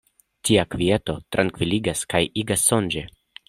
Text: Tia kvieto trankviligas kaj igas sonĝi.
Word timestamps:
Tia 0.47 0.63
kvieto 0.75 1.15
trankviligas 1.37 2.03
kaj 2.15 2.23
igas 2.45 2.69
sonĝi. 2.73 3.09